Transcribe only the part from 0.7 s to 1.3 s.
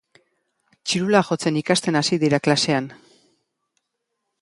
Txirula